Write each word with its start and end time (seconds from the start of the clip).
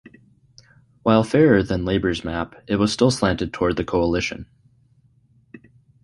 While 1.03 1.23
fairer 1.23 1.61
than 1.61 1.85
Labor's 1.85 2.23
map, 2.25 2.55
it 2.67 2.77
was 2.77 2.91
still 2.91 3.11
slanted 3.11 3.53
toward 3.53 3.75
the 3.75 3.83
Coalition. 3.83 4.47